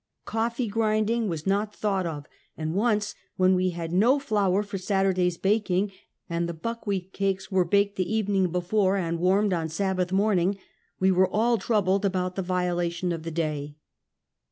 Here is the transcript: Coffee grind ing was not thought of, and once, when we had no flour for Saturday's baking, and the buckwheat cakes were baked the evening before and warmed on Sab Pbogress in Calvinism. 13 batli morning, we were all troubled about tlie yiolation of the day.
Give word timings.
Coffee 0.25 0.67
grind 0.67 1.11
ing 1.11 1.27
was 1.27 1.45
not 1.45 1.75
thought 1.75 2.07
of, 2.07 2.25
and 2.57 2.73
once, 2.73 3.13
when 3.37 3.53
we 3.53 3.69
had 3.69 3.93
no 3.93 4.17
flour 4.17 4.63
for 4.63 4.79
Saturday's 4.79 5.37
baking, 5.37 5.91
and 6.27 6.49
the 6.49 6.55
buckwheat 6.55 7.13
cakes 7.13 7.51
were 7.51 7.63
baked 7.63 7.97
the 7.97 8.11
evening 8.11 8.51
before 8.51 8.97
and 8.97 9.19
warmed 9.19 9.53
on 9.53 9.69
Sab 9.69 9.97
Pbogress 9.97 10.01
in 10.01 10.07
Calvinism. 10.07 10.17
13 10.17 10.17
batli 10.17 10.17
morning, 10.17 10.59
we 11.01 11.11
were 11.11 11.29
all 11.31 11.59
troubled 11.59 12.03
about 12.03 12.35
tlie 12.35 12.45
yiolation 12.65 13.13
of 13.13 13.21
the 13.21 13.29
day. 13.29 13.75